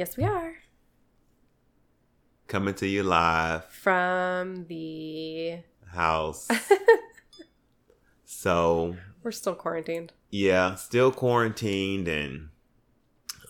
[0.00, 0.54] Yes, we are.
[2.48, 6.48] Coming to you live from the house.
[8.24, 10.14] so, we're still quarantined.
[10.30, 12.48] Yeah, still quarantined, and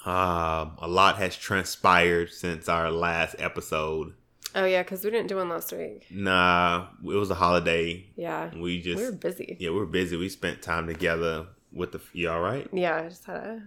[0.05, 4.15] uh, a lot has transpired since our last episode.
[4.53, 6.09] Oh yeah, because we didn't do one last week.
[6.11, 8.06] Nah, it was a holiday.
[8.17, 9.56] Yeah, we just we were busy.
[9.61, 10.17] Yeah, we were busy.
[10.17, 12.01] We spent time together with the.
[12.12, 12.67] You all right?
[12.73, 13.62] Yeah, I just had a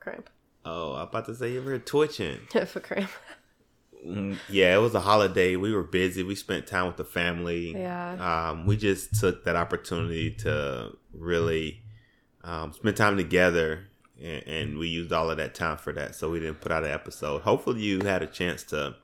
[0.00, 0.30] cramp.
[0.64, 2.40] Oh, I'm about to say you were twitching.
[2.54, 3.10] a cramp.
[4.06, 5.56] Mm, yeah, it was a holiday.
[5.56, 6.22] We were busy.
[6.22, 7.72] We spent time with the family.
[7.72, 8.50] Yeah.
[8.50, 11.82] Um, we just took that opportunity to really
[12.42, 13.86] um, spend time together,
[14.22, 16.14] and, and we used all of that time for that.
[16.14, 17.42] So we didn't put out an episode.
[17.42, 18.96] Hopefully, you had a chance to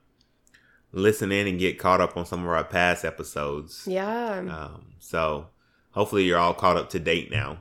[0.92, 3.86] listen in and get caught up on some of our past episodes.
[3.86, 4.38] Yeah.
[4.38, 5.48] Um, so
[5.92, 7.58] hopefully you're all caught up to date now.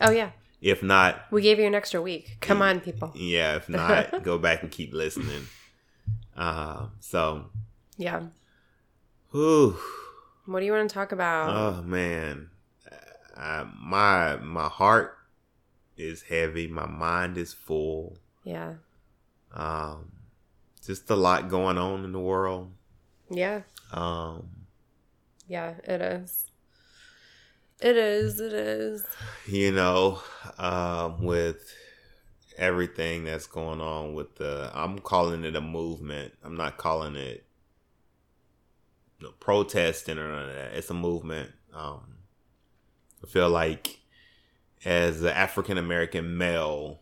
[0.00, 0.30] Oh yeah.
[0.60, 2.38] If not, we gave you an extra week.
[2.40, 3.12] Come on, people.
[3.14, 3.56] Yeah.
[3.56, 5.46] If not, go back and keep listening.
[6.36, 7.46] Uh, so.
[7.96, 8.22] Yeah.
[9.30, 9.76] Whew.
[10.46, 11.50] What do you want to talk about?
[11.50, 12.48] Oh man,
[13.36, 15.18] uh, my my heart
[15.96, 16.66] is heavy.
[16.66, 18.16] My mind is full.
[18.44, 18.74] Yeah.
[19.52, 20.12] Um,
[20.84, 22.72] just a lot going on in the world.
[23.30, 23.62] Yeah.
[23.92, 24.48] Um
[25.46, 26.47] Yeah, it is.
[27.80, 29.04] It is, it is.
[29.46, 30.20] You know,
[30.58, 31.72] um with
[32.56, 36.34] everything that's going on with the I'm calling it a movement.
[36.42, 37.44] I'm not calling it
[39.20, 40.74] no protesting or none of that.
[40.74, 41.52] It's a movement.
[41.72, 42.16] Um
[43.22, 44.00] I feel like
[44.84, 47.00] as an African American male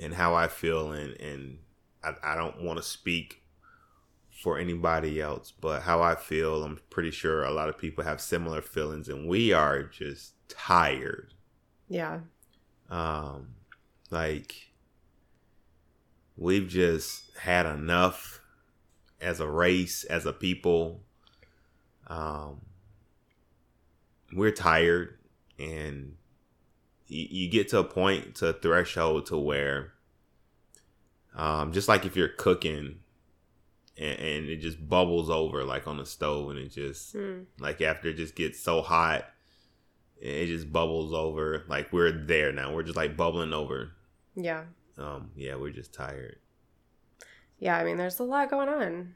[0.00, 1.58] and how I feel and, and
[2.02, 3.41] I, I don't want to speak
[4.42, 8.20] for anybody else, but how I feel, I'm pretty sure a lot of people have
[8.20, 11.32] similar feelings, and we are just tired.
[11.88, 12.20] Yeah.
[12.90, 13.54] Um,
[14.10, 14.72] like
[16.36, 18.40] we've just had enough
[19.20, 21.02] as a race, as a people.
[22.08, 22.62] Um,
[24.32, 25.18] we're tired,
[25.56, 26.16] and
[27.06, 29.92] you, you get to a point, to a threshold, to where
[31.36, 33.01] um, just like if you're cooking
[33.98, 37.44] and, and, it just bubbles over like on the stove and it just mm.
[37.58, 39.26] like after it just gets so hot
[40.22, 41.64] it just bubbles over.
[41.66, 42.72] Like we're there now.
[42.72, 43.90] We're just like bubbling over.
[44.36, 44.62] Yeah.
[44.96, 46.36] Um yeah we're just tired.
[47.58, 49.14] Yeah i mean there's a lot going on.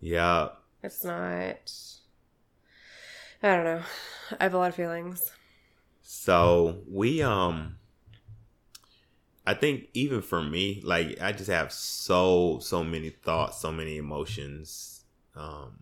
[0.00, 0.48] Yeah.
[0.82, 1.72] It's not
[3.42, 3.82] i don't know.
[4.38, 5.32] I have a lot of feelings.
[6.02, 7.77] So we um
[9.48, 13.96] I think even for me, like I just have so so many thoughts, so many
[13.96, 15.06] emotions.
[15.34, 15.78] Um,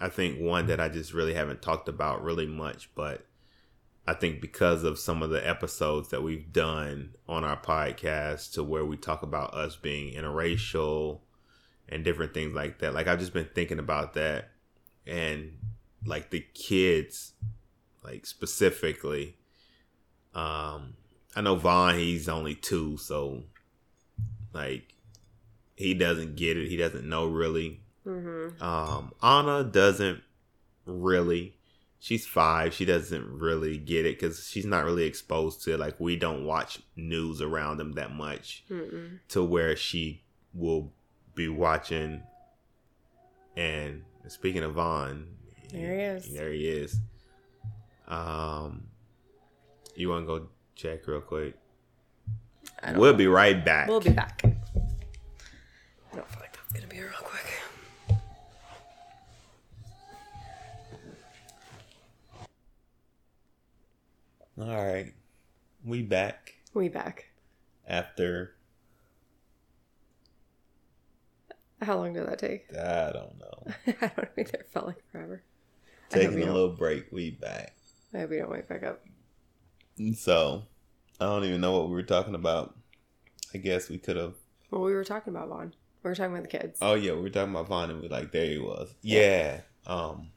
[0.00, 3.24] I think one that I just really haven't talked about really much, but
[4.04, 8.64] I think because of some of the episodes that we've done on our podcast, to
[8.64, 11.20] where we talk about us being interracial
[11.88, 12.94] and different things like that.
[12.94, 14.50] Like I've just been thinking about that,
[15.06, 15.56] and
[16.04, 17.34] like the kids,
[18.02, 19.36] like specifically.
[20.34, 20.94] Um,
[21.38, 23.44] I know Vaughn, he's only two, so
[24.52, 24.92] like
[25.76, 26.66] he doesn't get it.
[26.66, 27.80] He doesn't know really.
[28.04, 28.60] Mm-hmm.
[28.60, 30.20] Um, Anna doesn't
[30.84, 31.54] really,
[32.00, 32.74] she's five.
[32.74, 35.78] She doesn't really get it because she's not really exposed to it.
[35.78, 39.20] Like we don't watch news around them that much Mm-mm.
[39.28, 40.90] to where she will
[41.36, 42.24] be watching.
[43.56, 45.28] And speaking of Vaughn,
[45.70, 46.34] There he is.
[46.34, 46.98] There he is.
[48.08, 48.88] Um,
[49.94, 51.54] you want to go check real quick?
[52.94, 53.18] We'll know.
[53.18, 53.88] be right back.
[53.88, 54.40] We'll be back.
[54.44, 57.44] I don't feel like that's gonna be real quick.
[64.60, 65.12] All right,
[65.84, 67.26] we back We back.
[67.86, 68.54] after
[71.80, 72.66] How long did that take?
[72.76, 75.42] I don't know I don't think it felt like forever.
[76.10, 77.06] Taking a little break.
[77.12, 77.74] We back.
[78.14, 79.04] I hope we don't wake back up.
[80.14, 80.64] So
[81.20, 82.76] I don't even know what we were talking about.
[83.54, 84.34] I guess we could have.
[84.70, 85.74] Well, we were talking about Vaughn.
[86.02, 86.78] We were talking about the kids.
[86.82, 88.94] Oh yeah, we were talking about Vaughn, and we like there he was.
[89.02, 89.62] Yeah.
[89.86, 90.28] Um,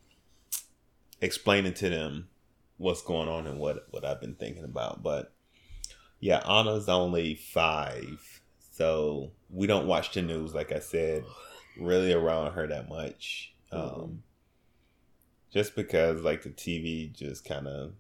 [1.22, 2.30] explaining to them
[2.78, 5.04] what's going on and what what I've been thinking about.
[5.04, 5.34] But
[6.20, 8.42] yeah, Anna's only five,
[8.72, 10.54] so we don't watch the news.
[10.56, 11.24] Like I said,
[11.78, 13.54] really around her that much.
[13.72, 14.18] Um, Mhm.
[15.54, 17.94] just because like the TV just kind of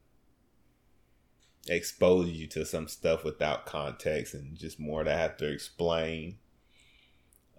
[1.67, 6.37] exposes you to some stuff without context and just more to have to explain.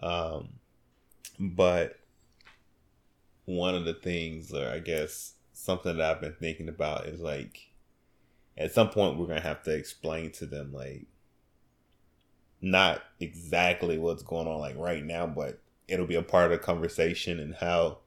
[0.02, 0.54] Um,
[1.38, 1.98] but
[3.44, 7.70] one of the things, or I guess something that I've been thinking about is like,
[8.58, 11.06] at some point we're gonna have to explain to them like,
[12.60, 16.58] not exactly what's going on like right now, but it'll be a part of the
[16.58, 17.98] conversation and how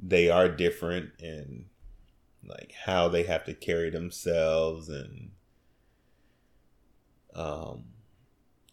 [0.00, 1.64] they are different and
[2.48, 5.30] like how they have to carry themselves and
[7.34, 7.84] um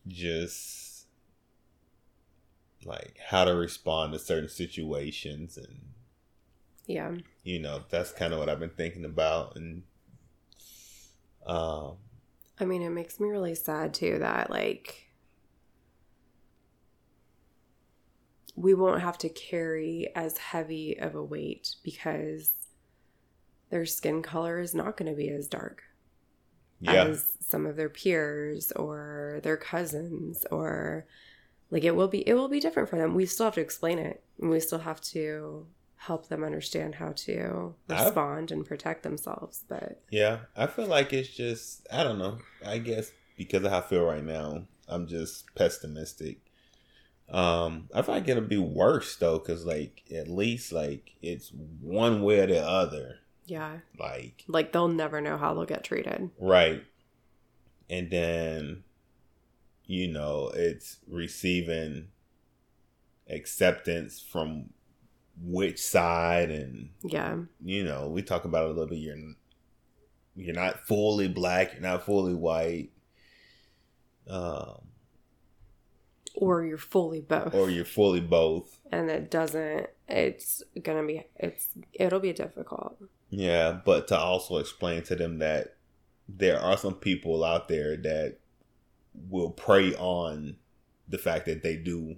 [0.08, 1.08] just
[2.86, 5.80] like how to respond to certain situations and
[6.86, 7.16] Yeah.
[7.44, 9.84] you know that's kind of what I've been thinking about and
[11.46, 11.98] um
[12.58, 15.10] I mean, it makes me really sad too that like
[18.56, 22.52] we won't have to carry as heavy of a weight because
[23.70, 25.84] their skin color is not going to be as dark
[26.80, 31.06] yeah as some of their peers or their cousins or
[31.72, 33.16] like it will be it will be different for them.
[33.16, 35.68] We still have to explain it and we still have to
[35.98, 41.30] help them understand how to respond and protect themselves, but Yeah, I feel like it's
[41.30, 42.40] just I don't know.
[42.66, 46.40] I guess because of how I feel right now, I'm just pessimistic.
[47.30, 51.52] Um, I feel like it'll be worse though, because like at least like it's
[51.82, 53.20] one way or the other.
[53.46, 56.30] Yeah, Like like they'll never know how they'll get treated.
[56.40, 56.84] right,
[57.90, 58.84] and then
[59.86, 62.08] you know it's receiving
[63.30, 64.70] acceptance from
[65.42, 67.40] which side and Yeah.
[67.64, 69.00] you know, we talk about it a little bit.
[69.00, 69.18] You're
[70.36, 72.90] you're not fully black, you're not fully white,
[74.28, 74.82] um,
[76.36, 77.54] Or you're fully both.
[77.54, 78.80] or you're fully both.
[78.92, 82.98] and it doesn't it's gonna be it's it'll be difficult.
[83.30, 85.76] Yeah, but to also explain to them that
[86.28, 88.38] there are some people out there that
[89.30, 90.58] will prey on
[91.08, 92.16] the fact that they do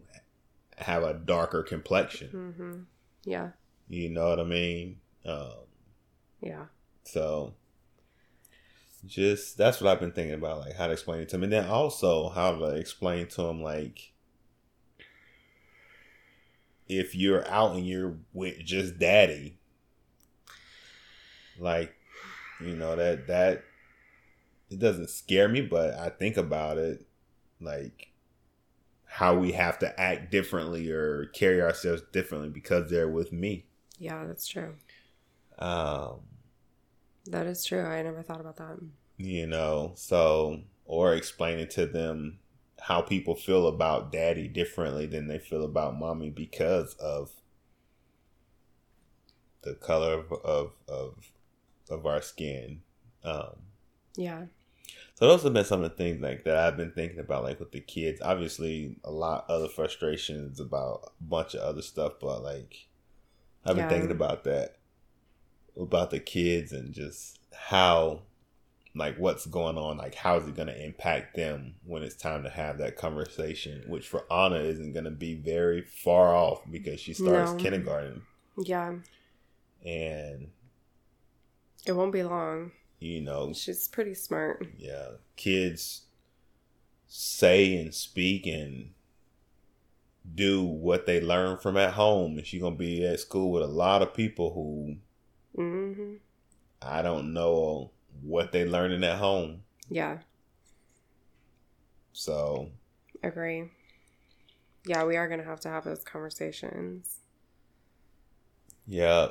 [0.77, 2.29] have a darker complexion.
[2.29, 2.79] Mm-hmm.
[3.29, 3.49] Yeah.
[3.89, 4.99] You know what I mean?
[5.25, 5.65] Um,
[6.41, 6.65] Yeah.
[7.03, 7.53] So
[9.05, 11.53] just that's what I've been thinking about, like how to explain it to them, and
[11.53, 14.11] then also how to explain to them like
[16.89, 19.57] if you're out and you're with just daddy,
[21.59, 21.93] like
[22.61, 23.63] you know that that
[24.69, 27.05] it doesn't scare me, but I think about it
[27.61, 28.11] like
[29.05, 33.65] how we have to act differently or carry ourselves differently because they're with me.
[33.97, 34.75] Yeah, that's true.
[35.57, 36.19] Um,
[37.25, 37.83] That is true.
[37.83, 38.77] I never thought about that.
[39.17, 42.37] you know so or explaining to them
[42.81, 47.31] how people feel about daddy differently than they feel about mommy because of
[49.61, 51.31] the color of of of,
[51.89, 52.81] of our skin
[53.23, 53.57] um
[54.17, 54.47] Yeah.
[55.15, 57.59] so those have been some of the things like that I've been thinking about, like
[57.59, 58.21] with the kids.
[58.21, 62.87] Obviously, a lot other frustrations about a bunch of other stuff, but like
[63.65, 63.87] I've been Yeah.
[63.87, 64.77] thinking about that,
[65.79, 68.23] about the kids and just how,
[68.95, 69.97] like, what's going on.
[69.97, 73.83] Like, how is it going to impact them when it's time to have that conversation?
[73.87, 77.57] Which for Anna isn't going to be very far off because she starts No.
[77.57, 78.23] kindergarten,
[78.57, 78.95] Yeah.
[79.85, 80.49] and
[81.85, 82.71] It won't be long.
[82.99, 84.65] you know, She's pretty smart.
[84.77, 86.05] yeah kids
[87.07, 88.91] say and speak and
[90.35, 93.67] do what they learn from at home and she's gonna be at school with a
[93.67, 94.97] lot of people who
[95.61, 96.15] Mm-hmm.
[96.81, 99.63] I don't know what they learning at home.
[99.89, 100.19] Yeah.
[102.13, 102.71] So
[103.23, 103.69] Agree.
[104.85, 107.17] Yeah, we are gonna have to have those conversations.
[108.85, 109.27] yeah.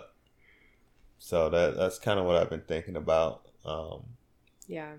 [1.19, 3.49] So that that's kind of what I've been thinking about.
[3.65, 4.05] Um
[4.67, 4.95] Yeah.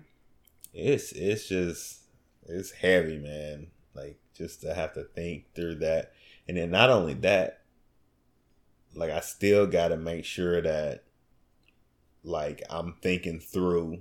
[0.74, 2.02] it's it's just
[2.46, 3.68] it's heavy, man.
[3.94, 6.12] Like just to have to think through that.
[6.46, 7.62] And then not only that,
[8.94, 11.04] like I still got to make sure that
[12.22, 14.00] like I'm thinking through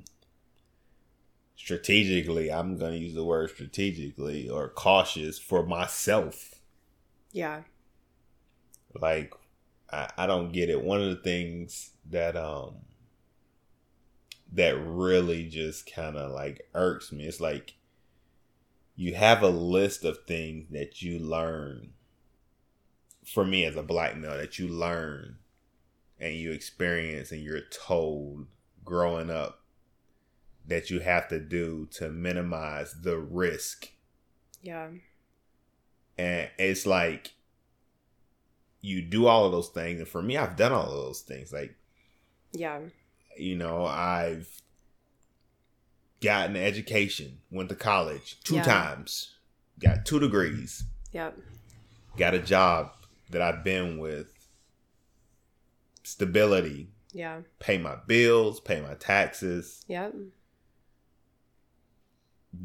[1.56, 2.52] strategically.
[2.52, 6.56] I'm going to use the word strategically or cautious for myself.
[7.32, 7.62] Yeah.
[9.00, 9.34] Like
[9.92, 10.84] I, I don't get it.
[10.84, 12.76] One of the things that um
[14.54, 17.26] that really just kind of like irks me.
[17.26, 17.76] It's like
[18.96, 21.90] you have a list of things that you learn
[23.26, 25.38] for me as a black male that you learn
[26.20, 28.48] and you experience and you're told
[28.84, 29.62] growing up
[30.66, 33.90] that you have to do to minimize the risk
[34.62, 34.90] Yeah.
[36.18, 37.34] and it's like
[38.82, 41.52] you do all of those things and for me i've done all of those things
[41.52, 41.76] like
[42.54, 42.80] Yeah.
[43.38, 44.50] you know i've
[46.22, 48.64] gotten an education went to college two Yeah.
[48.64, 49.36] times
[49.80, 51.38] got two degrees Yep.
[52.18, 52.92] got a job
[53.30, 54.32] that i've been with
[56.08, 56.90] stability.
[57.14, 57.42] Yeah.
[57.60, 59.84] pay my bills pay my taxes.
[59.88, 60.14] Yep.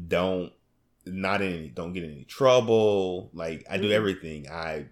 [0.07, 0.51] don't
[1.05, 3.29] not in any don't get in any trouble.
[3.33, 3.93] Like i do Mhm.
[3.93, 4.49] everything.
[4.49, 4.87] I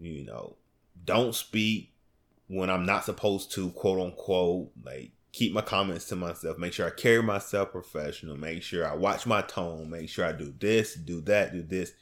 [0.00, 0.56] you know
[1.04, 1.92] don't speak
[2.46, 4.70] when i'm not supposed to quote unquote.
[4.82, 6.58] Like keep my comments to myself.
[6.58, 8.36] Make sure i carry myself professional.
[8.36, 9.90] Make sure i watch my tone.
[9.90, 11.92] Make sure i do this do that do this.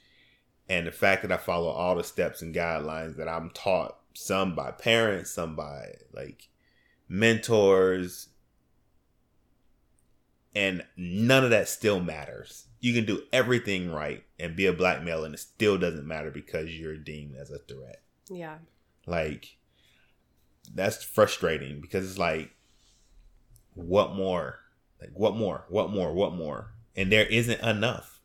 [0.68, 4.54] And the fact that i follow all the steps and guidelines that i'm taught some
[4.54, 6.48] by parents some by like
[7.08, 8.28] mentors
[10.56, 12.66] and none of that still matters.
[12.80, 16.30] You can do everything right and be a black male, and it still doesn't matter
[16.30, 18.00] because you're deemed as a threat.
[18.30, 18.56] Yeah.
[19.06, 19.58] Like,
[20.74, 22.52] that's frustrating because it's like,
[23.74, 24.60] what more?
[24.98, 25.66] Like, what more?
[25.68, 26.14] What more?
[26.14, 26.72] What more?
[26.96, 28.22] And there isn't enough.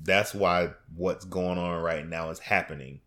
[0.00, 3.00] That's why what's going on right now is happening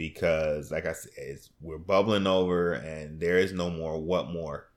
[0.00, 4.00] because, like I said, it's, we're bubbling over, and there is no more.
[4.00, 4.70] What more?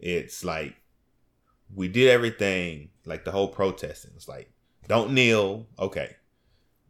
[0.00, 0.76] It's like
[1.74, 4.12] we did everything like the whole protesting.
[4.16, 4.50] It's like
[4.86, 6.16] don't kneel, okay.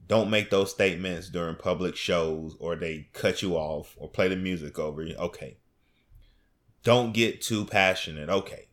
[0.06, 4.36] Don't make those statements during public shows or they cut you off or play the
[4.36, 5.16] music over you.
[5.16, 5.58] Okay.
[6.82, 8.28] Don't get too passionate.
[8.28, 8.68] Okay.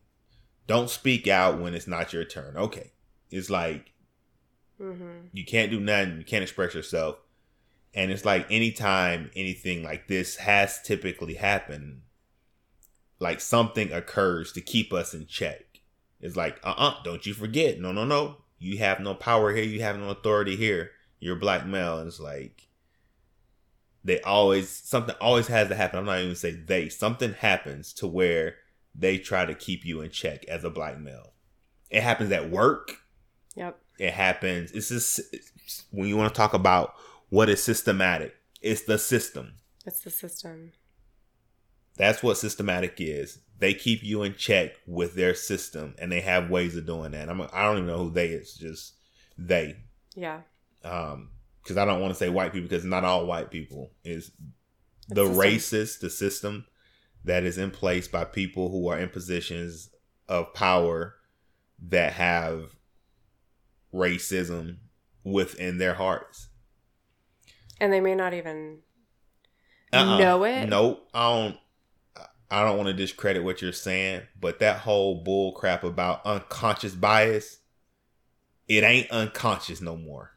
[0.66, 2.56] Don't speak out when it's not your turn.
[2.56, 2.92] Okay.
[3.30, 3.92] It's like
[4.80, 5.28] Mm-hmm.
[5.32, 7.16] you can't do nothing, you can't express yourself.
[7.96, 12.02] And it's like anytime anything like this has typically happened,
[13.18, 15.80] like something occurs to keep us in check.
[16.20, 17.80] It's like, uh uh-uh, uh, do not you forget.
[17.80, 18.36] No, no, no.
[18.58, 19.64] You have no power here.
[19.64, 20.90] You have no authority here.
[21.20, 21.98] You're black male.
[21.98, 22.68] And it's like,
[24.04, 25.98] they always, something always has to happen.
[25.98, 26.90] I'm not even say they.
[26.90, 28.56] Something happens to where
[28.94, 31.32] they try to keep you in check as a black male.
[31.90, 32.98] It happens at work.
[33.54, 33.78] Yep.
[33.98, 34.72] It happens.
[34.72, 36.94] It's just it's- when you want to talk about
[37.28, 39.54] what is systematic, it's the system.
[39.84, 40.72] It's the system.
[41.96, 43.38] That's what systematic is.
[43.58, 47.28] They keep you in check with their system, and they have ways of doing that.
[47.28, 48.54] I'm, I don't even know who they is.
[48.54, 48.94] Just
[49.38, 49.76] they,
[50.14, 50.40] Yeah.
[50.84, 51.30] um,
[51.62, 54.30] because I don't want to say white people because not all white people is
[55.08, 56.66] It's the racist, the system
[57.24, 59.90] that is in place by people who are in positions
[60.28, 61.14] of power
[61.88, 62.76] that have
[63.92, 64.76] racism
[65.24, 66.48] within their hearts.
[67.80, 68.78] And they may not even
[69.92, 70.18] Uh-uh.
[70.18, 70.66] know it.
[70.66, 71.08] Nope.
[71.12, 71.56] I don't.
[72.48, 76.94] I don't want to discredit what you're saying, but that whole bull crap about unconscious
[76.94, 77.58] bias,
[78.68, 80.30] it ain't unconscious no more.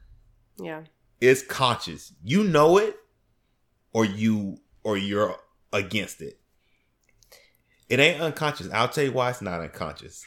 [0.58, 0.82] Yeah.
[1.22, 2.12] It's conscious.
[2.24, 2.98] You know it,
[3.94, 5.36] or you or you're
[5.72, 6.40] against it.
[7.90, 8.70] It ain't unconscious.
[8.72, 10.26] I'll tell you why it's not unconscious.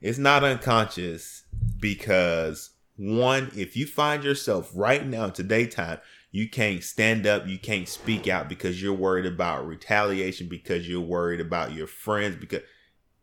[0.00, 1.44] It's not unconscious
[1.80, 5.98] because one, if you find yourself right now in today's time,
[6.30, 11.00] you can't stand up, you can't speak out because you're worried about retaliation, because you're
[11.00, 12.62] worried about your friends, because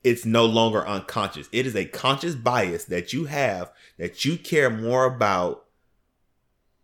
[0.04, 1.48] it's no longer unconscious.
[1.52, 5.66] It is a conscious bias that you have that you care more about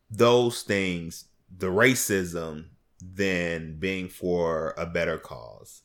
[0.09, 1.25] those things,
[1.55, 2.65] the racism,
[3.01, 5.81] than being for a better cause.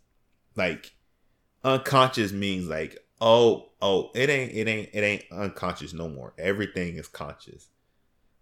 [0.55, 0.95] Like
[1.65, 6.35] unconscious means like, oh, oh, it ain't it ain't it ain't unconscious no more.
[6.39, 7.69] Everything is conscious.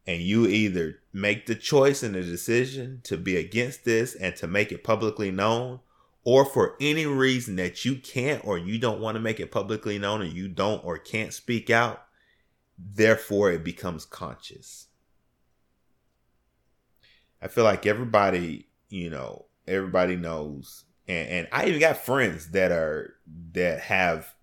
[0.07, 4.47] And you either make the choice and the decision to be against this and to
[4.47, 5.81] make it publicly known,
[6.25, 9.99] or for any reason that you can't or you don't want to make it publicly
[9.99, 12.05] known or you don't or can't speak out,
[12.79, 14.89] therefore it becomes conscious.
[17.41, 22.73] I feel like everybody, you know, everybody knows and, and I even got friends that
[22.73, 23.15] are
[23.53, 24.35] that have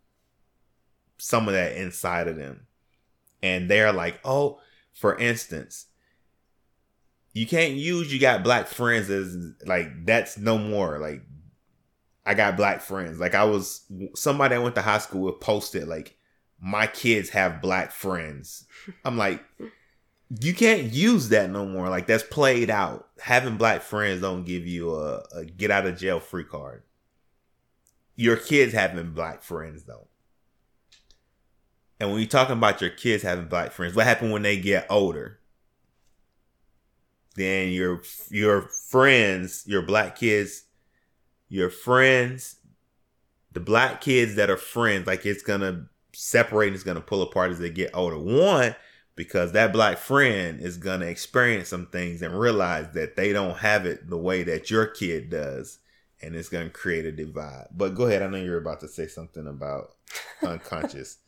[1.18, 2.68] some of that inside of them.
[3.44, 4.60] And they're like, oh,
[4.93, 5.88] for instance,
[7.33, 11.00] you can't use you got black friends as like that's no more.
[11.00, 11.24] Like
[12.25, 13.19] I got black friends.
[13.19, 16.17] Like I was somebody I went to high school with posted like
[16.62, 18.65] my kids have black friends.
[19.03, 19.43] I'm like,
[20.39, 21.89] you can't use that no more.
[21.89, 23.07] Like that's played out.
[23.19, 26.83] Having black friends don't give you a, a get out of jail free card.
[28.15, 30.07] Your kids having black friends though.
[32.01, 34.88] And when you're talking about your kids having black friends, what happened when they get
[34.89, 35.38] older?
[37.36, 40.63] Then your your friends, your black kids,
[41.48, 42.55] your friends,
[43.51, 47.51] the black kids that are friends, like it's gonna separate, and it's gonna pull apart
[47.51, 48.17] as they get older.
[48.17, 48.75] One,
[49.13, 53.86] because that black friend is gonna experience some things and realize that they don't have
[53.86, 55.77] it the way that your kid does,
[56.20, 57.67] and it's gonna create a divide.
[57.72, 59.93] But go ahead, I know you're about to say something about
[60.41, 61.20] unconscious.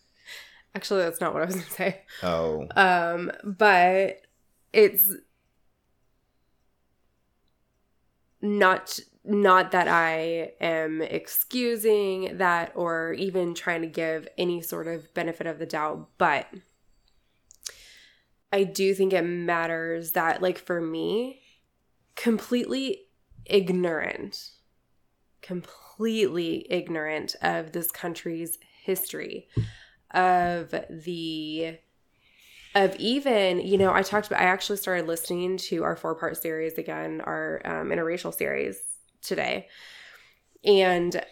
[0.75, 2.01] Actually, that's not what I was going to say.
[2.23, 2.67] Oh.
[2.75, 4.21] Um, but
[4.71, 5.11] it's
[8.41, 15.13] not not that I am excusing that or even trying to give any sort of
[15.13, 16.47] benefit of the doubt, but
[18.51, 21.41] I do think it matters that like for me,
[22.15, 23.05] completely
[23.45, 24.51] ignorant
[25.43, 29.47] completely ignorant of this country's history
[30.13, 31.77] of the
[32.75, 36.37] of even you know i talked about i actually started listening to our four part
[36.37, 38.81] series again our um, interracial series
[39.23, 39.67] today.
[40.65, 41.23] And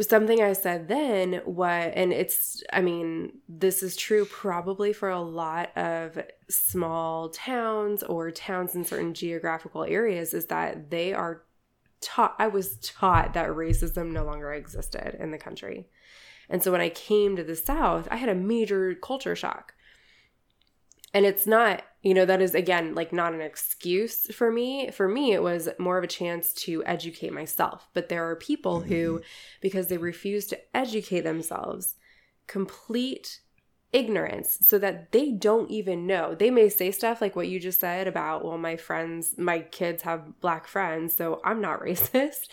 [0.00, 5.20] something i said then what and it's i mean this is true probably for a
[5.20, 11.42] lot of small towns or towns in certain geographical areas is that they are
[12.00, 15.86] taught i was taught that racism no longer existed in the country
[16.48, 19.74] and so when I came to the South, I had a major culture shock.
[21.14, 24.90] And it's not, you know, that is again like not an excuse for me.
[24.90, 27.88] For me, it was more of a chance to educate myself.
[27.94, 29.24] But there are people who, mm-hmm.
[29.62, 31.94] because they refuse to educate themselves,
[32.46, 33.40] complete
[33.92, 36.34] ignorance so that they don't even know.
[36.34, 40.02] They may say stuff like what you just said about, well, my friends, my kids
[40.02, 42.48] have black friends, so I'm not racist.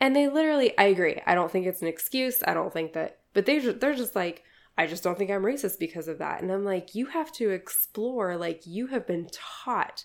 [0.00, 1.20] And they literally, I agree.
[1.26, 2.42] I don't think it's an excuse.
[2.44, 4.44] I don't think that but they they're just like
[4.78, 6.40] I just don't think I'm racist because of that.
[6.40, 10.04] And I'm like, you have to explore like you have been taught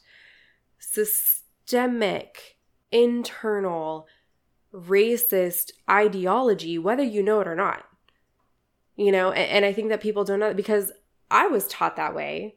[0.79, 2.57] systemic
[2.91, 4.07] internal
[4.73, 7.85] racist ideology whether you know it or not.
[8.97, 10.91] You know, and, and I think that people don't know because
[11.31, 12.55] I was taught that way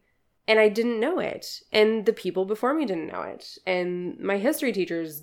[0.49, 1.63] and I didn't know it.
[1.73, 3.59] And the people before me didn't know it.
[3.67, 5.23] And my history teachers,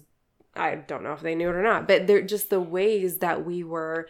[0.55, 3.45] I don't know if they knew it or not, but they're just the ways that
[3.45, 4.07] we were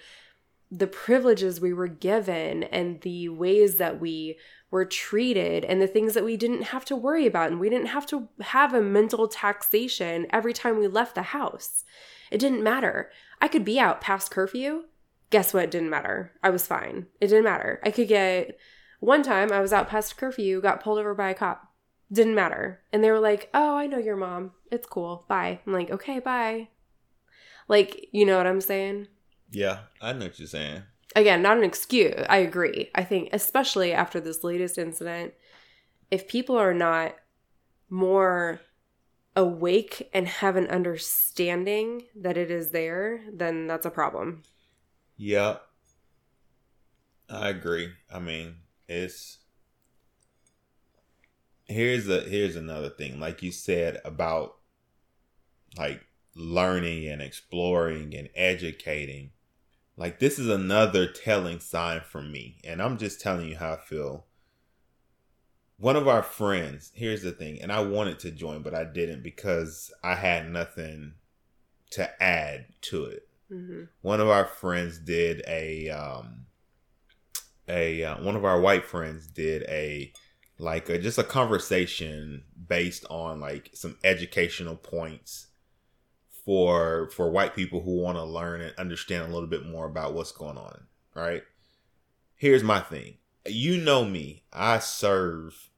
[0.72, 4.38] the privileges we were given and the ways that we
[4.72, 7.88] were treated and the things that we didn't have to worry about and we didn't
[7.88, 11.84] have to have a mental taxation every time we left the house.
[12.32, 13.12] It didn't matter.
[13.42, 14.86] I could be out past curfew.
[15.30, 15.66] Guess what?
[15.66, 16.34] It didn't matter.
[16.44, 17.08] I was fine.
[17.22, 17.80] It didn't matter.
[17.84, 18.58] I could get
[19.00, 21.72] one time I was out past curfew, got pulled over by a cop.
[22.12, 22.82] Didn't matter.
[22.92, 24.52] And they were like, "Oh, I know your mom.
[24.72, 25.26] It's cool.
[25.28, 26.70] Bye." I'm like, "Okay, bye."
[27.68, 29.08] Like, you know what I'm saying?
[29.52, 30.84] Yeah, I know what you're saying.
[31.16, 32.26] Again, not an excuse.
[32.30, 32.90] I agree.
[32.94, 35.34] I think, especially after this latest incident,
[36.12, 37.16] if people are not
[37.90, 38.60] more
[39.36, 44.44] awake and have an understanding that it is there, then that's a problem.
[45.18, 45.58] Yeah.
[47.30, 47.92] I agree.
[48.14, 49.40] I mean, it's
[51.66, 53.20] here's a here's another thing.
[53.20, 54.58] Like you said about
[55.78, 56.06] like
[56.36, 59.32] learning and exploring and educating.
[59.98, 63.78] Like this is another telling sign for me, and I'm just telling you how I
[63.78, 64.26] feel.
[65.78, 69.24] One of our friends, here's the thing, and I wanted to join, but I didn't
[69.24, 71.16] because I had nothing
[71.92, 73.28] to add to it.
[73.52, 73.84] Mm-hmm.
[74.02, 76.46] One of our friends did a um
[77.68, 80.12] a uh, one of our white friends did a
[80.58, 85.48] like a, just a conversation based on like some educational points
[86.46, 90.14] for for white people who want to learn and understand a little bit more about
[90.14, 91.44] what's going on right?
[92.36, 93.16] Here's my thing.
[93.48, 95.70] You know me i serve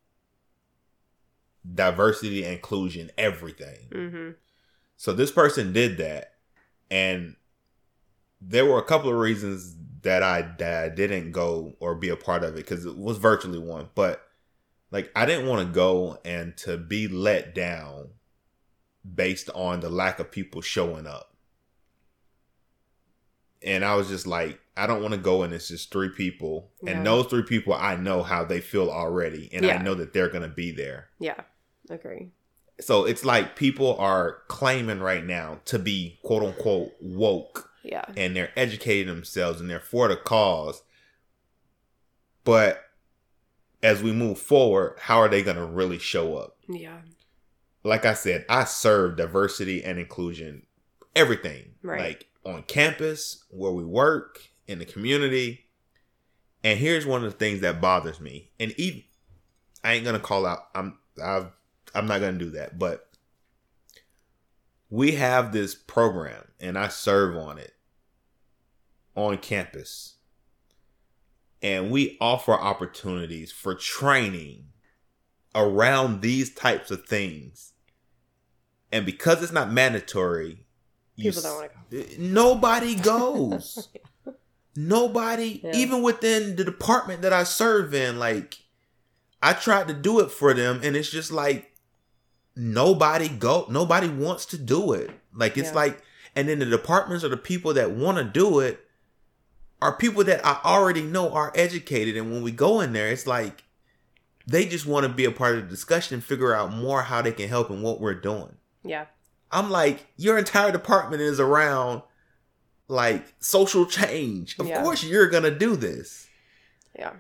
[1.74, 3.90] diversity inclusion everything.
[3.92, 4.30] Mm-hmm.
[4.96, 6.36] so this person did that
[6.90, 7.36] and
[8.40, 12.16] there were a couple of reasons that I that I didn't go or be a
[12.16, 14.22] part of it because it was virtually one, but
[14.92, 18.12] like I didn't want to go and to be let down
[19.16, 21.34] based on the lack of people showing up.
[23.64, 26.70] And I was just like, I don't want to go and it's just three people.
[26.84, 26.92] Yeah.
[26.92, 29.50] And those three people I know how they feel already.
[29.52, 31.08] And I know that they're gonna be there.
[31.20, 31.42] Yeah.
[31.90, 32.30] Agree.
[32.80, 38.06] So it's like people are claiming right now to be quote unquote woke Yeah.
[38.16, 40.84] and they're educating themselves and they're for the cause.
[42.44, 42.84] But
[43.82, 46.58] as we move forward, how are they going to really show up?
[46.70, 47.00] Yeah.
[47.88, 50.66] Like I said, I serve diversity and inclusion,
[51.16, 51.76] everything.
[51.82, 52.00] Right.
[52.00, 55.66] Like on campus, where we work, in the community.
[56.64, 58.52] And here's one of the things that bothers me.
[58.60, 59.04] And even
[59.84, 60.68] I ain't gonna call out.
[60.76, 61.48] I'm I've,
[61.96, 62.78] I'm not gonna do that.
[62.78, 63.10] But
[64.90, 67.74] we have this program, and I serve on it
[69.16, 70.16] on campus,
[71.62, 74.66] and we offer opportunities for training
[75.56, 77.74] around these types of things.
[78.92, 80.64] And because it's not mandatory,
[81.20, 82.06] People don't want to go.
[82.20, 83.90] Nobody goes.
[84.76, 85.72] Nobody, Yeah.
[85.76, 88.60] even within the department that I serve in, like
[89.42, 91.74] I tried to do it for them, and it's just like
[92.56, 93.66] nobody go.
[93.70, 95.10] Nobody wants to do it.
[95.34, 95.76] Like it's Yeah.
[95.76, 96.02] like,
[96.36, 98.84] and then the departments or the people that want to do it
[99.82, 103.28] are people that I already know are educated, and when we go in there, it's
[103.28, 103.64] like
[104.46, 107.22] they just want to be a part of the discussion and figure out more how
[107.22, 108.56] they can help and what we're doing.
[108.84, 109.06] Yeah.
[109.52, 112.02] I'm like, your entire department is around
[112.88, 114.58] like social change.
[114.60, 114.82] Of Yeah.
[114.82, 116.28] course, you're gonna do this,
[116.98, 117.14] Yeah.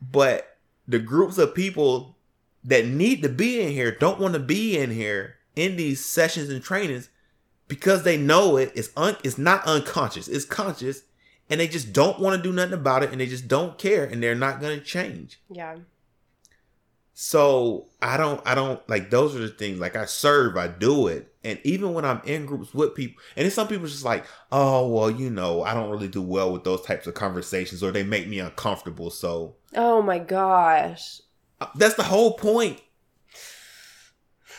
[0.00, 2.16] but the groups of people
[2.64, 6.48] that need to be in here don't want to be in here in these sessions
[6.50, 7.08] and trainings
[7.68, 11.02] because they know it is un- it's not unconscious, it's conscious,
[11.50, 14.04] and they just don't want to do nothing about it, and they just don't care,
[14.04, 15.40] and they're not gonna change.
[15.50, 15.76] Yeah.
[17.18, 19.80] So I don't, I don't like those are the things.
[19.80, 23.44] Like I serve, I do it, and even when I'm in groups with people, and
[23.44, 26.64] then some people just like, oh well, you know, I don't really do well with
[26.64, 29.08] those types of conversations, or they make me uncomfortable.
[29.10, 31.22] So Oh my gosh.
[31.60, 32.80] uh, that's the whole point.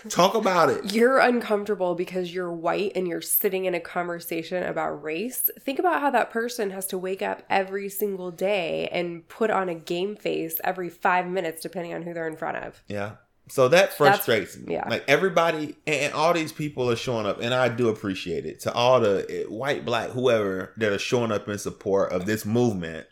[0.10, 0.94] Talk about it.
[0.94, 5.50] You're uncomfortable because you're white and you're sitting in a conversation about race.
[5.60, 9.70] Think about how that person has to wake up every single day and put on
[9.70, 12.82] a game face every five minutes, depending on who they're in front of.
[12.88, 13.14] Yeah.
[13.50, 14.74] So that frustrates me.
[14.74, 14.90] yeah.
[14.90, 18.60] Like everybody and, and all these people are showing up, and I do appreciate it.
[18.62, 22.46] To all the eh, white, black, whoever that are showing up in support of this
[22.46, 23.08] movement.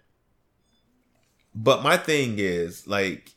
[1.54, 3.35] But my thing is like,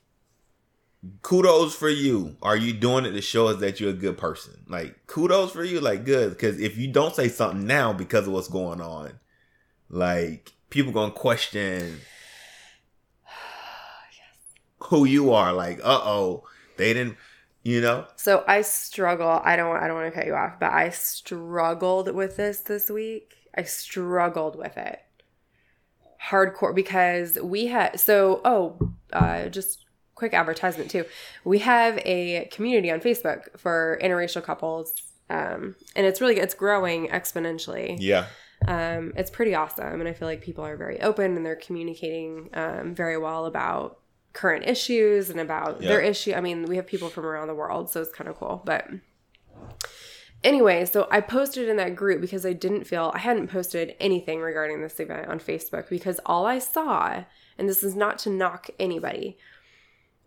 [1.23, 2.37] kudos for you.
[2.42, 4.64] Are you doing it to show us that you're a good person?
[4.68, 5.81] Like, kudos for you.
[5.81, 9.18] Like, good because if you don't say something now because of what's going on,
[9.88, 12.01] like people gonna question
[14.85, 15.53] who you are.
[15.53, 16.44] Like, uh oh,
[16.77, 17.16] they didn't.
[17.64, 19.42] You know, So I struggle.
[19.44, 19.77] I don't.
[19.77, 23.35] I don't want to cut you off, but I struggled with this this week.
[23.55, 25.01] I struggled with it
[26.31, 27.99] hardcore because we had.
[28.01, 29.85] So oh, uh, just
[30.18, 31.04] quick advertisement too.
[31.44, 34.94] We have a community on Facebook for interracial couples,
[35.31, 37.96] um, and it's really it's growing exponentially.
[38.00, 38.26] yeah.
[38.66, 42.50] Um, it's pretty awesome, and I feel like people are very open and they're communicating
[42.54, 44.00] um, very well about
[44.33, 45.88] current issues and about Yeah.
[45.88, 46.33] their issue.
[46.35, 48.61] I mean, we have people from around the world, so it's kind of cool.
[48.64, 48.85] But
[50.42, 54.40] anyway, so I posted in that group because I didn't feel I hadn't posted anything
[54.40, 57.24] regarding this event on Facebook because all I saw,
[57.59, 59.38] and this is not to knock anybody,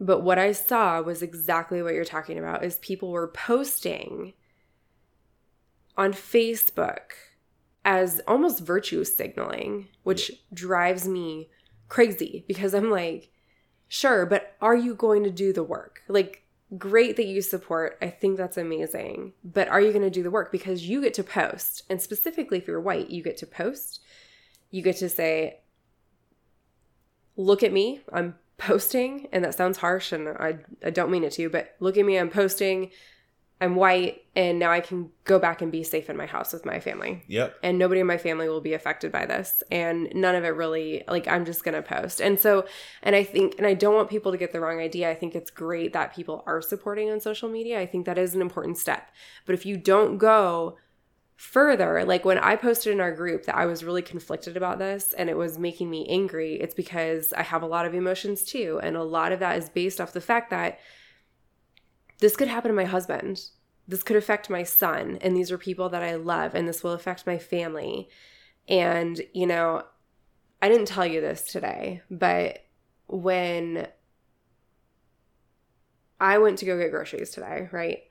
[0.02, 4.34] but what I saw was exactly what you're talking about is people were posting
[5.96, 7.12] on Facebook
[7.86, 11.50] as almost virtue signaling, which drives me
[11.88, 13.30] crazy because I'm like,
[13.88, 16.02] sure, but are you going to do the work?
[16.08, 16.46] Like,
[16.80, 18.00] great that you support.
[18.02, 19.34] I think that's amazing.
[19.44, 20.52] But are you going to do the work?
[20.52, 21.84] Because you get to post.
[21.92, 24.00] And specifically, if you're white, you get to post.
[24.72, 25.60] You get to say,
[27.36, 29.28] look at me, I'm posting.
[29.32, 32.18] And that sounds harsh and I, I don't mean it to, but look at me,
[32.18, 32.92] I'm posting.
[33.64, 36.66] I'm white, and now I can go back and be safe in my house with
[36.66, 37.58] my family Yep.
[37.62, 41.04] and nobody in my family will be affected by this and none of it really
[41.08, 42.66] like i'm just gonna post and so
[43.04, 45.36] and i think and i don't want people to get the wrong idea i think
[45.36, 48.80] it's great that people are supporting on social media i think that is an important
[48.80, 49.12] step
[49.46, 50.76] but if you don't go
[51.42, 55.12] further like when i posted in our group that i was really conflicted about this
[55.14, 58.80] and it was making me angry it's because i have a lot of emotions too
[58.84, 60.80] and a lot of that is based off the fact that
[62.20, 63.42] this could happen to my husband
[63.88, 66.94] this could affect my son and these are people that I love and this will
[66.94, 68.08] affect my family.
[68.68, 69.84] And, you know,
[70.62, 72.60] I didn't tell you this today, but
[73.08, 73.88] when
[76.20, 78.04] I went to go get groceries today, right?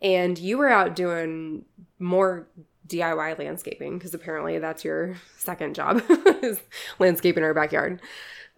[0.00, 1.64] And you were out doing
[1.98, 2.48] more
[2.86, 6.02] DIY landscaping because apparently that's your second job
[6.42, 6.60] is
[6.98, 8.00] landscaping our backyard.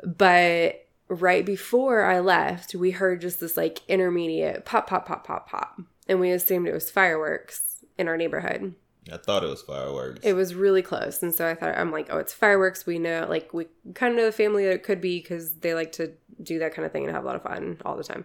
[0.05, 5.49] But right before I left, we heard just this like intermediate pop, pop, pop, pop,
[5.49, 5.81] pop.
[6.09, 8.75] And we assumed it was fireworks in our neighborhood.
[9.13, 10.21] I thought it was fireworks.
[10.23, 11.23] It was really close.
[11.23, 12.87] And so I thought, I'm like, oh, it's fireworks.
[12.87, 15.75] We know, like, we kind of know the family that it could be because they
[15.75, 18.05] like to do that kind of thing and have a lot of fun all the
[18.05, 18.25] time.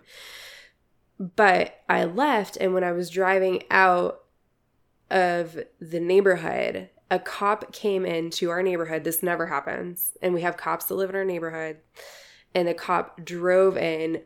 [1.20, 4.22] But I left, and when I was driving out
[5.10, 9.04] of the neighborhood, a cop came into our neighborhood.
[9.04, 10.18] This never happens.
[10.22, 11.78] And we have cops that live in our neighborhood.
[12.54, 14.24] And the cop drove in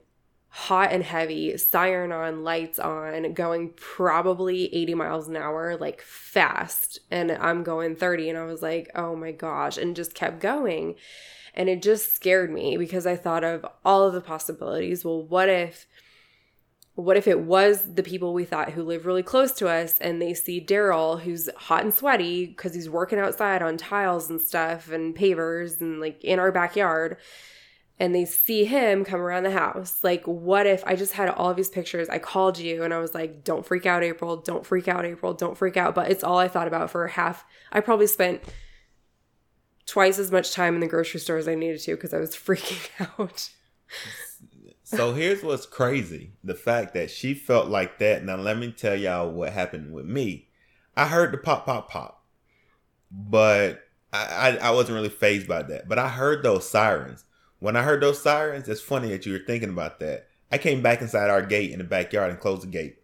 [0.48, 7.00] hot and heavy, siren on, lights on, going probably 80 miles an hour, like fast.
[7.12, 8.30] And I'm going 30.
[8.30, 10.96] And I was like, oh my gosh, and just kept going.
[11.54, 15.04] And it just scared me because I thought of all of the possibilities.
[15.04, 15.86] Well, what if
[17.02, 20.22] what if it was the people we thought who live really close to us and
[20.22, 24.92] they see Daryl who's hot and sweaty because he's working outside on tiles and stuff
[24.92, 27.18] and pavers and like in our backyard
[28.00, 30.00] and they see him come around the house.
[30.04, 32.08] Like, what if I just had all of these pictures?
[32.08, 34.38] I called you and I was like, don't freak out, April.
[34.38, 35.34] Don't freak out, April.
[35.34, 35.96] Don't freak out.
[35.96, 37.44] But it's all I thought about for half.
[37.74, 38.42] I probably spent
[39.86, 42.36] twice as much time in the grocery store as I needed to because I was
[42.36, 43.50] freaking out.
[44.96, 48.26] So here's what's crazy the fact that she felt like that.
[48.26, 50.48] Now, let me tell y'all what happened with me.
[50.98, 52.26] I heard the pop, pop, pop,
[53.12, 55.88] but I, I, I wasn't really fazed by that.
[55.88, 57.26] But I heard those sirens.
[57.60, 60.28] When I heard those sirens, it's funny that you were thinking about that.
[60.52, 62.98] I came back inside our gate in the backyard and closed the gate.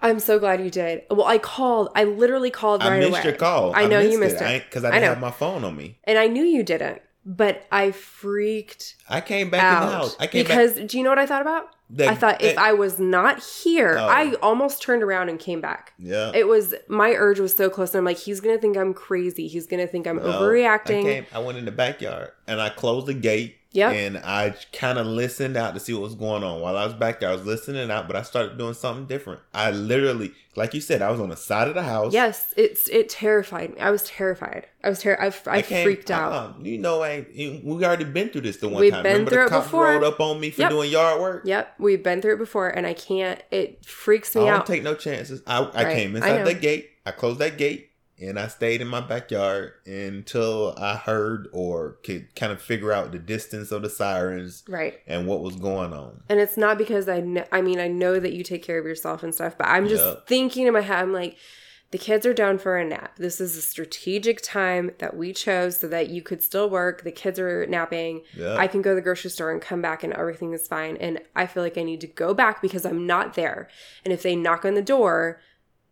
[0.00, 1.02] I'm so glad you did.
[1.10, 1.88] Well, I called.
[1.96, 3.22] I literally called right I missed away.
[3.24, 3.74] your call.
[3.74, 4.64] I know you missed it.
[4.68, 5.98] because I, I didn't have my phone on me.
[6.04, 10.16] And I knew you didn't, but I freaked I came back in the out house.
[10.20, 10.86] I came because back.
[10.88, 11.70] do you know what I thought about?
[12.00, 14.06] I thought if I was not here, Oh.
[14.06, 15.92] I almost turned around and came back.
[15.98, 16.32] Yeah.
[16.34, 17.90] It was my urge was so close.
[17.90, 19.46] And I'm like, he's gonna think I'm crazy.
[19.48, 21.00] He's gonna think I'm No, overreacting.
[21.00, 23.56] I, came, I went in the backyard and I closed the gate.
[23.76, 23.92] Yep.
[23.94, 26.60] And I kind of listened out to see what was going on.
[26.60, 29.40] While I was back there, I was listening out, but I started doing something different.
[29.54, 32.12] I literally, like you said, I was on the side of the house.
[32.12, 33.80] Yes, it's it terrified me.
[33.80, 34.66] I was terrified.
[34.82, 36.32] I was ter- I, I, came- freaked out.
[36.32, 36.62] uh-uh.
[36.62, 39.02] You know, I we already been through this the one We've time.
[39.02, 39.84] been Remember through the it cop before.
[39.84, 40.70] rolled up on me for Yep.
[40.70, 41.42] doing yard work?
[41.44, 43.42] Yep, we've been through it before, and I can't.
[43.50, 44.66] It freaks me I me don't out.
[44.66, 45.42] take no chances.
[45.46, 45.94] I, I Right.
[45.96, 46.90] came inside that gate.
[47.04, 52.34] I closed that gate and I stayed in my backyard until I heard or could
[52.34, 55.00] kind of figure out the distance of the sirens right.
[55.06, 56.22] and what was going on.
[56.28, 58.86] And it's not because I know, I mean, I know that you take care of
[58.86, 60.26] yourself and stuff, but I'm just Yep.
[60.26, 61.36] thinking in my head, I'm like,
[61.92, 63.16] the kids are down for a nap.
[63.16, 67.04] This is a strategic time that we chose so that you could still work.
[67.04, 68.22] The kids are napping.
[68.36, 68.56] Yeah.
[68.56, 70.96] I can go to the grocery store and come back and everything is fine.
[70.96, 73.68] And I feel like I need to go back because I'm not there.
[74.04, 75.40] And if they knock on the door,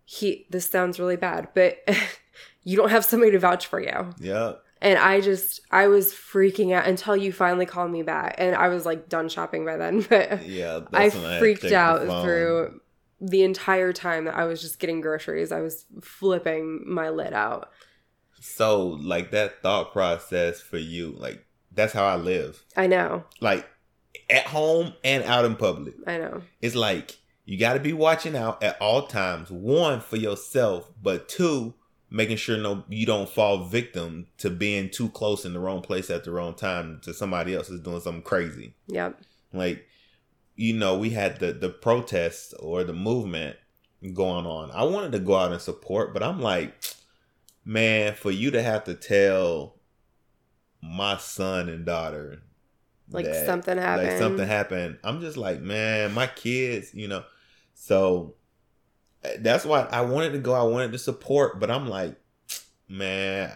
[0.05, 1.79] he, this sounds really bad, but
[2.63, 4.11] you don't have somebody to vouch for you.
[4.19, 4.55] yeah.
[4.83, 8.35] And I just, I was freaking out until you finally called me back.
[8.37, 10.03] And I was like done shopping by then.
[10.11, 10.81] But Yeah.
[10.93, 12.23] I that's when had to freaked the out phone.
[12.23, 12.81] through
[13.19, 15.53] the entire time that I was just getting groceries.
[15.53, 17.71] I was flipping my lid out.
[18.41, 22.63] So, like that thought process for you, like that's how I live.
[22.77, 23.25] I know.
[23.41, 23.67] Like
[24.29, 25.95] at home and out in public.
[26.07, 26.43] I know.
[26.61, 29.51] It's like you got to be watching out at all times.
[29.51, 31.75] One for yourself, but two
[32.11, 36.11] making sure no you don't fall victim to being too close in the wrong place
[36.11, 38.75] at the wrong time to somebody else is doing something crazy.
[38.89, 39.21] Yep.
[39.53, 39.87] Like
[40.57, 43.57] you know, we had the the protests or the movement
[44.13, 44.71] going on.
[44.71, 46.75] I wanted to go out and support, but I'm like,
[47.65, 49.75] man, for you to have to tell
[50.83, 52.43] my son and daughter
[53.11, 54.09] Like that- something happened.
[54.09, 54.99] like something happened.
[55.03, 57.25] I'm just like, man, my kids, you know.
[57.75, 58.35] So
[59.23, 60.55] eh, that's why I wanted to go.
[60.55, 62.17] I wanted to support, but I'm like,
[62.89, 63.53] man,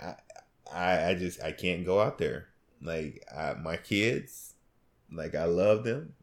[0.72, 2.48] I, I, just I can't go out there.
[2.83, 4.54] Like I, my kids,
[5.11, 6.14] like I love them,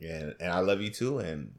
[0.00, 1.18] and and I love you too.
[1.18, 1.54] And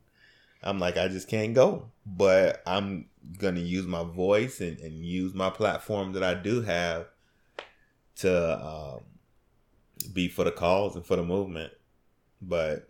[0.61, 1.91] I'm like, I just can't go.
[2.05, 7.07] But I'm gonna use my voice and, and use my platform that I do have
[8.17, 9.01] to um,
[10.13, 11.73] be for the cause and for the movement.
[12.41, 12.89] But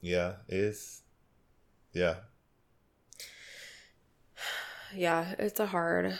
[0.00, 1.02] yeah, it's
[1.92, 2.14] yeah.
[4.94, 6.18] yeah, it's a hard.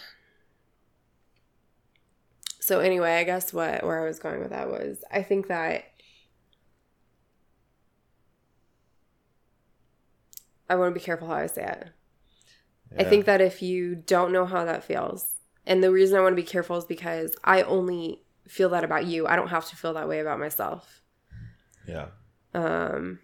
[2.61, 5.85] So anyway, I guess what where I was going with that was I think that
[10.68, 11.88] I want to be careful how I say it.
[12.98, 15.35] I think that if you don't know how that feels,
[15.66, 19.04] and the reason I want to be careful is because I only feel that about
[19.07, 19.26] you.
[19.26, 21.02] I don't have to feel that way about myself.
[21.87, 22.07] Yeah.
[22.54, 23.20] Um,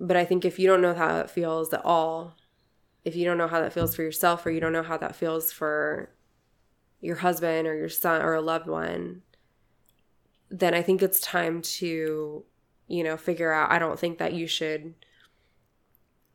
[0.00, 2.34] but I think if you don't know how it feels at all,
[3.04, 5.14] if you don't know how that feels for yourself, or you don't know how that
[5.14, 6.10] feels for
[7.00, 9.22] your husband or your son or a loved one,
[10.50, 12.44] then I think it's time to,
[12.88, 13.70] you know, figure out.
[13.70, 14.94] I don't think that you should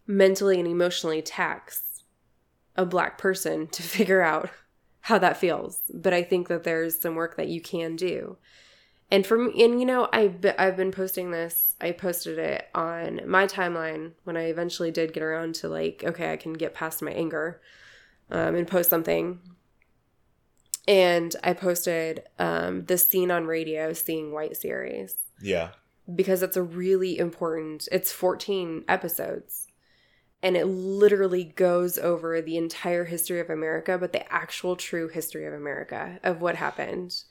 [0.08, 2.04] mentally and emotionally tax
[2.76, 4.50] a black person to figure out
[5.02, 5.82] how that feels.
[5.94, 8.38] But I think that there's some work that you can do.
[9.12, 11.76] And from and you know I I've been posting this.
[11.80, 16.34] I posted it on my timeline when I eventually did get around to like okay
[16.34, 17.62] I can get past my anger,
[18.32, 19.40] um, and post something.
[20.88, 25.16] And I posted um, the scene on radio, seeing white series.
[25.42, 25.70] Yeah.
[26.14, 27.88] Because it's a really important.
[27.92, 29.66] It's 14 episodes
[30.46, 35.48] and it literally goes over the entire history of America, but the actual true history
[35.48, 37.24] of America, of what happened,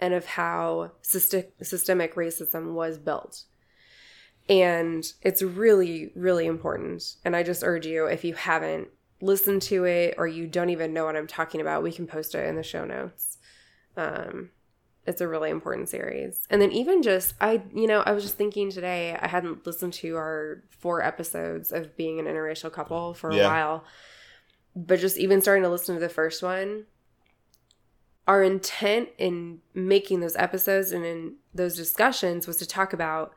[0.00, 3.44] and of how systemic racism was built.
[4.48, 7.16] And it's really, really important.
[7.24, 8.88] And I just urge you, if you haven't
[9.20, 12.34] listened to it or you don't even know what I'm talking about, we can post
[12.34, 13.38] it in the show notes.
[13.96, 14.50] Um,
[15.06, 16.46] it's a really important series.
[16.50, 19.94] And then even just I you know, I was just thinking today, I hadn't listened
[19.94, 23.48] to our four episodes of being an interracial couple for a yeah.
[23.48, 23.84] while.
[24.76, 26.84] But just even starting to listen to the first one,
[28.28, 33.32] our intent in making those episodes and in those discussions was to talk about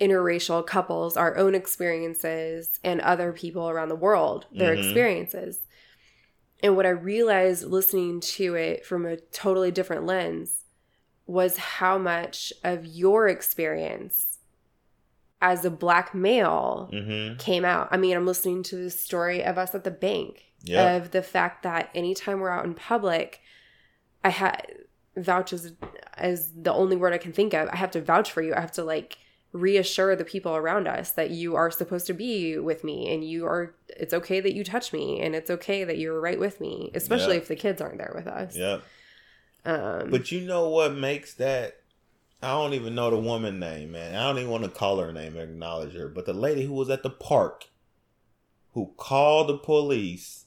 [0.00, 4.84] interracial couples, our own experiences, and other people around the world, their mm-hmm.
[4.84, 5.62] experiences.
[6.62, 10.64] And what I realized listening to it from a totally different lens
[11.26, 14.38] was how much of your experience
[15.42, 17.36] as a black male mm-hmm.
[17.38, 17.88] came out.
[17.90, 21.02] I mean, I'm listening to the story of us at the bank, yep.
[21.02, 23.40] of the fact that anytime we're out in public,
[24.24, 24.66] I had
[25.16, 25.72] vouch as,
[26.16, 27.68] as the only word I can think of.
[27.68, 28.54] I have to vouch for you.
[28.54, 29.18] I have to like
[29.52, 33.46] reassure the people around us that you are supposed to be with me and you
[33.46, 36.90] are it's okay that you touch me and it's okay that you're right with me
[36.94, 37.44] especially yep.
[37.44, 38.80] if the kids aren't there with us yeah
[39.68, 41.80] um, but you know what makes that?
[42.42, 44.14] I don't even know the woman name, man.
[44.14, 46.08] I don't even want to call her name and acknowledge her.
[46.08, 47.66] But the lady who was at the park,
[48.72, 50.37] who called the police.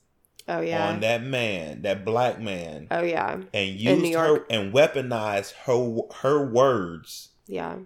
[0.47, 0.89] Oh yeah.
[0.89, 2.87] On that man, that black man.
[2.91, 3.41] Oh yeah.
[3.53, 7.29] And used her and weaponized her her words.
[7.47, 7.77] Yeah.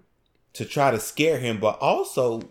[0.53, 2.41] To try to scare him, but also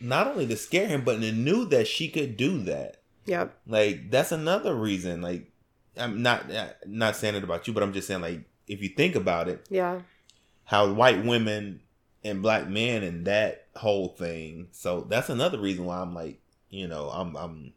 [0.00, 3.02] not only to scare him, but knew that she could do that.
[3.26, 3.56] Yep.
[3.66, 5.22] Like that's another reason.
[5.22, 5.50] Like
[5.96, 6.46] I'm not
[6.86, 9.66] not saying it about you, but I'm just saying like if you think about it,
[9.70, 10.00] yeah,
[10.64, 11.80] how white women
[12.24, 14.68] and black men and that whole thing.
[14.72, 17.72] So that's another reason why I'm like, you know, I'm I'm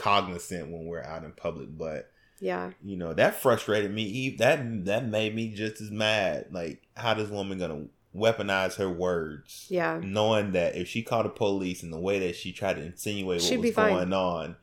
[0.00, 2.10] cognizant when we're out in public, but
[2.40, 4.36] yeah, you know that frustrated me.
[4.38, 6.46] That that made me just as mad.
[6.50, 9.66] Like, how this woman gonna weaponize her words?
[9.68, 12.82] Yeah, knowing that if she called the police in the way that she tried to
[12.82, 14.56] insinuate what She'd was going on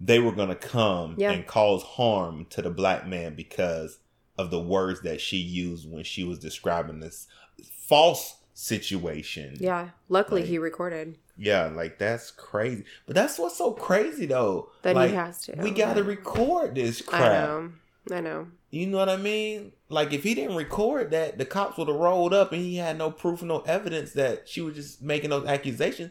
[0.00, 1.32] they were to come yeah.
[1.32, 3.98] and cause harm to the black man because
[4.36, 7.26] of the words that she used when she was describing this
[7.72, 9.56] false situation.
[9.60, 9.90] Yeah.
[10.08, 11.16] Luckily, like, he recorded.
[11.36, 12.84] Yeah, like that's crazy.
[13.06, 14.70] But that's what's so crazy though.
[14.82, 15.54] That like, he has to.
[15.58, 17.22] We got to record this crap.
[17.22, 17.72] I know.
[18.10, 18.48] I know.
[18.70, 19.72] You know what I mean?
[19.88, 22.98] Like if he didn't record that, the cops would have rolled up and he had
[22.98, 26.10] no proof, no evidence that she was just making those accusations.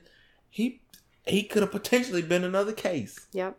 [0.49, 0.81] He
[1.25, 3.27] he could have potentially been another case.
[3.33, 3.57] Yep.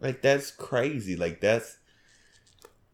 [0.00, 1.14] Like that's crazy.
[1.14, 1.78] Like that's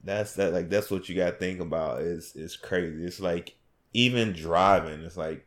[0.02, 3.04] that's that like that's what you gotta think about is is crazy.
[3.04, 3.56] It's like
[3.94, 5.46] even driving, it's like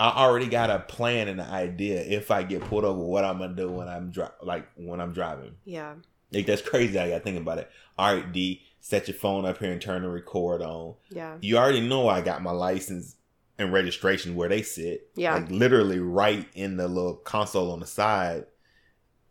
[0.00, 3.38] I already got a plan and an idea if I get pulled over what I'm
[3.38, 5.54] gonna do when I'm dri- like when I'm driving.
[5.64, 5.94] Yeah.
[6.32, 6.98] Like that's crazy.
[6.98, 7.70] I gotta think about it.
[7.96, 10.94] All right, D, set your phone up here and turn the record on.
[11.10, 11.36] Yeah.
[11.40, 13.14] You already know I got my license
[13.56, 15.10] and registration where they sit.
[15.14, 15.34] Yeah.
[15.34, 18.46] Like literally right in the little console on the side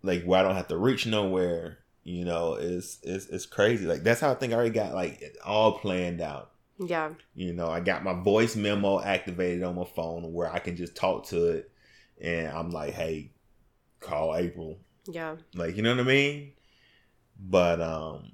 [0.03, 3.85] like where I don't have to reach nowhere, you know, it's is is crazy.
[3.85, 6.51] Like that's how I think I already got like it all planned out.
[6.79, 7.11] Yeah.
[7.35, 10.95] You know, I got my voice memo activated on my phone where I can just
[10.95, 11.71] talk to it
[12.21, 13.31] and I'm like, hey,
[13.99, 14.79] call April.
[15.05, 15.35] Yeah.
[15.55, 16.53] Like, you know what I mean?
[17.39, 18.31] But um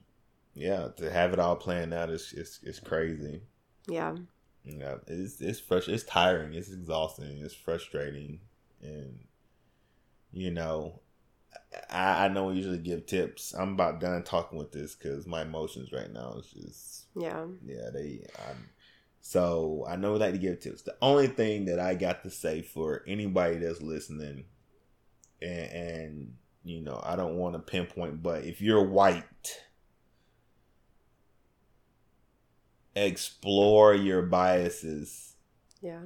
[0.53, 3.41] yeah, to have it all planned out is is, is crazy.
[3.87, 4.15] Yeah.
[4.63, 8.39] Yeah, it's it's fresh it's tiring, it's exhausting, it's frustrating
[8.81, 9.19] and
[10.31, 11.01] you know,
[11.89, 13.53] I, I know we usually give tips.
[13.53, 17.89] I'm about done talking with this because my emotions right now is just yeah yeah
[17.93, 18.25] they.
[18.49, 18.69] I'm,
[19.21, 20.81] so I know we like to give tips.
[20.81, 24.45] The only thing that I got to say for anybody that's listening,
[25.41, 26.33] and, and
[26.63, 29.23] you know, I don't want to pinpoint, but if you're white,
[32.95, 35.35] explore your biases.
[35.81, 36.03] Yeah.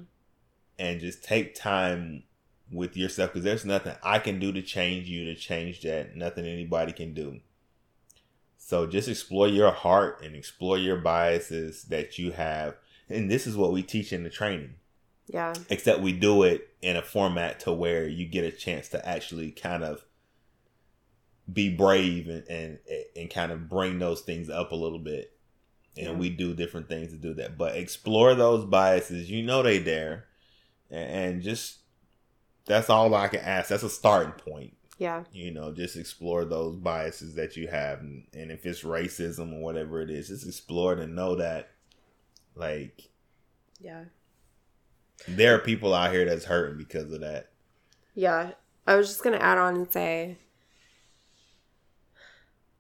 [0.80, 2.24] And just take time
[2.72, 6.16] with yourself because there's nothing I can do to change you to change that.
[6.16, 7.40] Nothing anybody can do.
[8.58, 12.76] So just explore your heart and explore your biases that you have.
[13.10, 14.76] And this is what we teach in the training.
[15.28, 15.54] Yeah.
[15.70, 19.52] Except we do it in a format to where you get a chance to actually
[19.52, 20.06] kind of
[21.52, 22.80] be brave and and,
[23.16, 25.36] and kind of bring those things up a little bit.
[25.96, 26.14] And yeah.
[26.16, 27.58] we do different things to do that.
[27.58, 29.30] But explore those biases.
[29.30, 30.26] You know they there.
[30.90, 31.80] And, and just
[32.66, 33.70] that's all I can ask.
[33.70, 34.76] That's a starting point.
[34.98, 35.24] Yeah.
[35.32, 38.00] You know, just explore those biases that you have.
[38.00, 41.72] And, and if it's racism or whatever it is, just explore it and know that,
[42.56, 43.10] like,
[43.80, 44.06] yeah.
[45.28, 47.50] There are people out here that's hurting because of that.
[48.14, 48.52] Yeah.
[48.86, 50.38] I was just going to add on and say,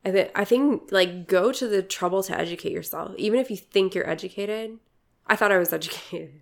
[0.05, 3.13] I, th- I think, like, go to the trouble to educate yourself.
[3.17, 4.79] Even if you think you're educated,
[5.27, 6.41] I thought I was educated.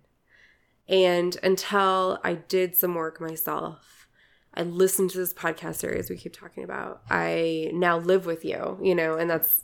[0.92, 4.06] And until I did some work myself,
[4.52, 7.00] I listened to this podcast series we keep talking about.
[7.08, 9.62] I now live with you, you know, and that's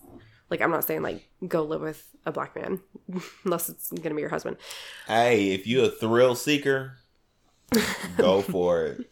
[0.49, 2.81] like I'm not saying like go live with a black man
[3.45, 4.57] unless it's gonna be your husband.
[5.07, 6.95] Hey, if you're a thrill seeker,
[8.17, 9.07] go for it.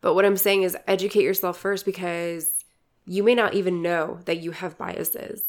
[0.00, 2.64] But what I'm saying is educate yourself first because
[3.04, 5.42] you may not even know that you have biases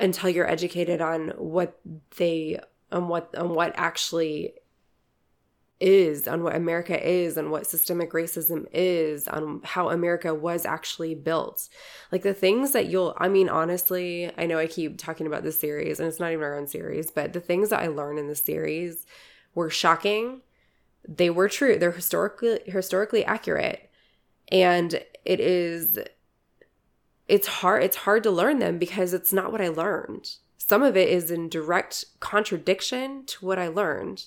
[0.00, 1.78] until you're educated on what
[2.16, 2.58] they
[2.90, 4.54] on what on what actually
[5.78, 11.14] is, on what America is, on what systemic racism is, on how America was actually
[11.14, 11.68] built.
[12.10, 15.60] Like the things that you'll, I mean, honestly, I know I keep talking about this
[15.60, 18.28] series and it's not even our own series, but the things that I learned in
[18.28, 19.06] the series
[19.54, 20.40] were shocking.
[21.06, 21.78] They were true.
[21.78, 23.90] They're historically historically accurate.
[24.50, 25.98] And it is
[27.28, 30.36] it's hard it's hard to learn them because it's not what I learned.
[30.58, 34.26] Some of it is in direct contradiction to what I learned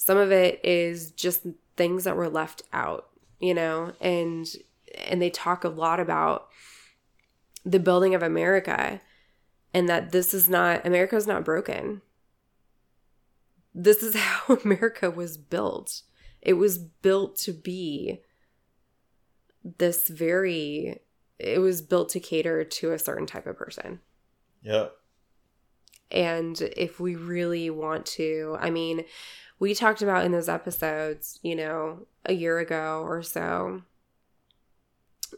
[0.00, 1.46] some of it is just
[1.76, 4.48] things that were left out, you know, and
[4.96, 6.48] and they talk a lot about
[7.66, 9.02] the building of America
[9.74, 12.00] and that this is not America is not broken.
[13.74, 16.00] This is how America was built.
[16.40, 18.22] It was built to be
[19.62, 21.00] this very
[21.38, 24.00] it was built to cater to a certain type of person.
[24.62, 24.96] Yep.
[26.10, 29.04] And if we really want to, I mean,
[29.60, 33.82] we talked about in those episodes, you know, a year ago or so,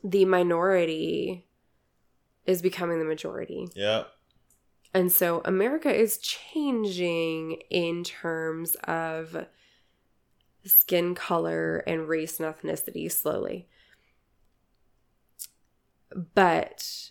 [0.02, 1.46] the minority
[2.46, 3.68] is becoming the majority.
[3.74, 4.04] Yeah.
[4.94, 9.46] And so America is changing in terms of
[10.64, 13.68] skin color and race and ethnicity slowly.
[16.34, 17.10] But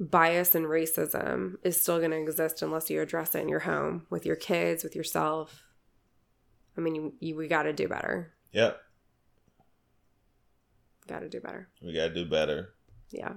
[0.00, 4.06] bias and racism is still going to exist unless you address it in your home
[4.08, 5.63] with your kids, with yourself,
[6.76, 8.32] I mean, you, you we got to do better.
[8.52, 8.80] Yep.
[11.06, 11.68] Got to do better.
[11.82, 12.74] We got to do better.
[13.10, 13.32] Yeah.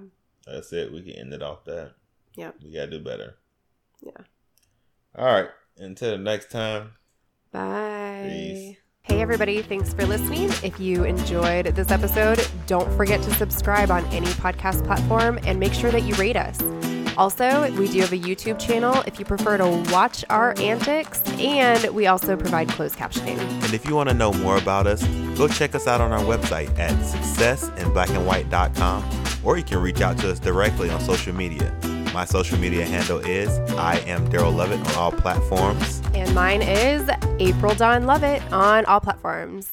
[0.46, 0.92] That's it.
[0.92, 1.92] We can end it off that.
[2.34, 2.56] Yep.
[2.64, 3.36] We got to do better.
[4.00, 4.24] Yeah.
[5.16, 5.48] All right.
[5.76, 6.92] Until the next time.
[7.52, 8.28] Bye.
[8.28, 8.76] Peace.
[9.02, 10.50] Hey, everybody, thanks for listening.
[10.62, 15.72] If you enjoyed this episode, don't forget to subscribe on any podcast platform and make
[15.72, 16.60] sure that you rate us.
[17.18, 21.92] Also, we do have a YouTube channel if you prefer to watch our antics, and
[21.92, 23.40] we also provide closed captioning.
[23.64, 25.04] And if you want to know more about us,
[25.36, 29.04] go check us out on our website at successinblackandwhite.com,
[29.44, 31.74] or you can reach out to us directly on social media.
[32.14, 36.00] My social media handle is I am Daryl Lovett on all platforms.
[36.14, 37.10] And mine is
[37.40, 39.72] April Dawn Lovett on all platforms.